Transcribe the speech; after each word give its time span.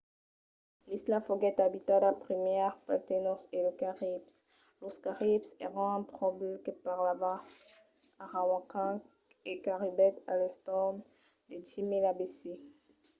l'isla 0.87 1.17
foguèt 1.27 1.57
abitada 1.67 2.09
primièr 2.25 2.71
pels 2.85 3.05
taínos 3.07 3.41
e 3.57 3.57
los 3.65 3.77
caribs. 3.83 4.33
los 4.81 4.97
caribs 5.05 5.49
èran 5.67 5.93
un 5.99 6.05
pòble 6.17 6.51
que 6.63 6.73
parlava 6.85 7.31
arawakan 8.23 8.95
e 9.49 9.51
qu'arribèt 9.63 10.15
a 10.31 10.33
l'entorn 10.39 10.95
de 11.49 11.57
10.000 11.73 12.03
abc 12.13 12.39